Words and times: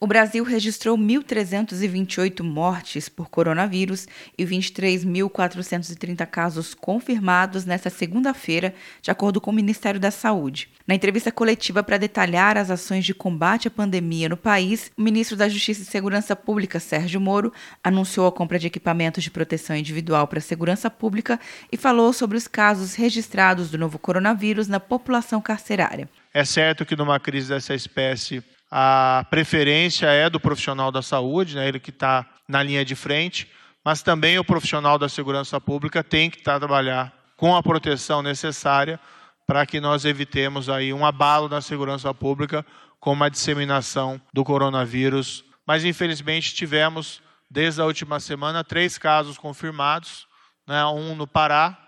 O 0.00 0.06
Brasil 0.06 0.44
registrou 0.44 0.96
1.328 0.96 2.44
mortes 2.44 3.08
por 3.08 3.28
coronavírus 3.28 4.06
e 4.38 4.44
23.430 4.44 6.24
casos 6.24 6.72
confirmados 6.72 7.64
nesta 7.64 7.90
segunda-feira, 7.90 8.72
de 9.02 9.10
acordo 9.10 9.40
com 9.40 9.50
o 9.50 9.54
Ministério 9.54 9.98
da 9.98 10.12
Saúde. 10.12 10.68
Na 10.86 10.94
entrevista 10.94 11.32
coletiva 11.32 11.82
para 11.82 11.98
detalhar 11.98 12.56
as 12.56 12.70
ações 12.70 13.04
de 13.04 13.12
combate 13.12 13.66
à 13.66 13.72
pandemia 13.72 14.28
no 14.28 14.36
país, 14.36 14.92
o 14.96 15.02
ministro 15.02 15.36
da 15.36 15.48
Justiça 15.48 15.82
e 15.82 15.86
Segurança 15.86 16.36
Pública, 16.36 16.78
Sérgio 16.78 17.20
Moro, 17.20 17.52
anunciou 17.82 18.28
a 18.28 18.32
compra 18.32 18.56
de 18.56 18.68
equipamentos 18.68 19.24
de 19.24 19.32
proteção 19.32 19.74
individual 19.74 20.28
para 20.28 20.38
a 20.38 20.42
segurança 20.42 20.88
pública 20.88 21.40
e 21.72 21.76
falou 21.76 22.12
sobre 22.12 22.36
os 22.36 22.46
casos 22.46 22.94
registrados 22.94 23.68
do 23.68 23.76
novo 23.76 23.98
coronavírus 23.98 24.68
na 24.68 24.78
população 24.78 25.40
carcerária. 25.40 26.08
É 26.32 26.44
certo 26.44 26.86
que 26.86 26.94
numa 26.94 27.18
crise 27.18 27.48
dessa 27.48 27.74
espécie 27.74 28.44
a 28.70 29.24
preferência 29.30 30.06
é 30.06 30.28
do 30.28 30.38
profissional 30.38 30.92
da 30.92 31.00
saúde, 31.00 31.56
né, 31.56 31.66
ele 31.66 31.80
que 31.80 31.90
está 31.90 32.26
na 32.46 32.62
linha 32.62 32.84
de 32.84 32.94
frente, 32.94 33.50
mas 33.84 34.02
também 34.02 34.38
o 34.38 34.44
profissional 34.44 34.98
da 34.98 35.08
segurança 35.08 35.60
pública 35.60 36.04
tem 36.04 36.30
que 36.30 36.42
tá, 36.42 36.58
trabalhar 36.58 37.12
com 37.36 37.56
a 37.56 37.62
proteção 37.62 38.22
necessária 38.22 39.00
para 39.46 39.64
que 39.64 39.80
nós 39.80 40.04
evitemos 40.04 40.68
aí 40.68 40.92
um 40.92 41.06
abalo 41.06 41.48
na 41.48 41.62
segurança 41.62 42.12
pública 42.12 42.66
com 43.00 43.12
uma 43.12 43.30
disseminação 43.30 44.20
do 44.32 44.44
coronavírus. 44.44 45.44
Mas 45.66 45.84
infelizmente 45.84 46.54
tivemos 46.54 47.22
desde 47.50 47.80
a 47.80 47.86
última 47.86 48.20
semana 48.20 48.62
três 48.62 48.98
casos 48.98 49.38
confirmados, 49.38 50.26
né, 50.66 50.84
um 50.86 51.14
no 51.14 51.26
Pará, 51.26 51.78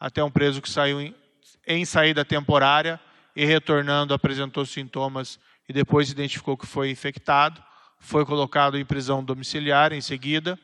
até 0.00 0.24
um 0.24 0.30
preso 0.30 0.60
que 0.60 0.70
saiu 0.70 1.00
em, 1.00 1.14
em 1.66 1.84
saída 1.84 2.24
temporária 2.24 2.98
e 3.38 3.44
retornando 3.44 4.12
apresentou 4.12 4.66
sintomas 4.66 5.38
e 5.68 5.72
depois 5.72 6.10
identificou 6.10 6.56
que 6.56 6.66
foi 6.66 6.90
infectado, 6.90 7.62
foi 8.00 8.26
colocado 8.26 8.76
em 8.76 8.84
prisão 8.84 9.22
domiciliar 9.22 9.92
em 9.92 10.00
seguida, 10.00 10.58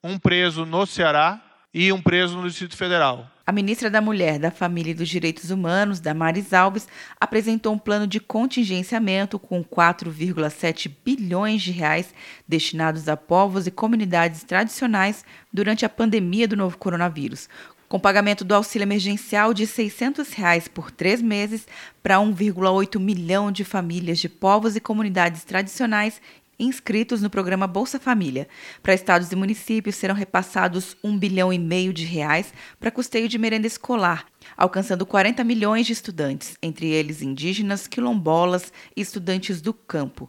um 0.00 0.16
preso 0.16 0.64
no 0.64 0.86
Ceará 0.86 1.42
e 1.74 1.92
um 1.92 2.00
preso 2.00 2.36
no 2.36 2.48
Distrito 2.48 2.76
Federal. 2.76 3.28
A 3.44 3.50
ministra 3.50 3.90
da 3.90 4.00
Mulher, 4.00 4.38
da 4.38 4.52
Família 4.52 4.92
e 4.92 4.94
dos 4.94 5.08
Direitos 5.08 5.50
Humanos, 5.50 5.98
Damares 5.98 6.52
Alves, 6.52 6.86
apresentou 7.20 7.72
um 7.72 7.78
plano 7.78 8.06
de 8.06 8.20
contingenciamento 8.20 9.36
com 9.36 9.64
4,7 9.64 10.88
bilhões 11.04 11.60
de 11.60 11.72
reais 11.72 12.14
destinados 12.46 13.08
a 13.08 13.16
povos 13.16 13.66
e 13.66 13.72
comunidades 13.72 14.44
tradicionais 14.44 15.24
durante 15.52 15.84
a 15.84 15.88
pandemia 15.88 16.46
do 16.46 16.56
novo 16.56 16.78
coronavírus, 16.78 17.48
com 17.90 17.98
pagamento 17.98 18.44
do 18.44 18.54
auxílio 18.54 18.84
emergencial 18.84 19.52
de 19.52 19.66
600 19.66 20.32
reais 20.32 20.68
por 20.68 20.92
três 20.92 21.20
meses 21.20 21.66
para 22.00 22.18
1,8 22.18 23.00
milhão 23.00 23.50
de 23.50 23.64
famílias 23.64 24.20
de 24.20 24.28
povos 24.28 24.76
e 24.76 24.80
comunidades 24.80 25.42
tradicionais 25.42 26.22
inscritos 26.56 27.20
no 27.20 27.28
programa 27.28 27.66
Bolsa 27.66 27.98
Família. 27.98 28.46
Para 28.80 28.94
estados 28.94 29.32
e 29.32 29.36
municípios 29.36 29.96
serão 29.96 30.14
repassados 30.14 30.96
um 31.02 31.18
bilhão 31.18 31.52
e 31.52 31.58
meio 31.58 31.92
de 31.92 32.04
reais 32.04 32.54
para 32.78 32.92
custeio 32.92 33.28
de 33.28 33.38
merenda 33.38 33.66
escolar, 33.66 34.24
alcançando 34.56 35.04
40 35.04 35.42
milhões 35.42 35.84
de 35.84 35.92
estudantes, 35.92 36.56
entre 36.62 36.86
eles 36.86 37.22
indígenas, 37.22 37.88
quilombolas 37.88 38.72
e 38.96 39.00
estudantes 39.00 39.60
do 39.60 39.74
campo. 39.74 40.28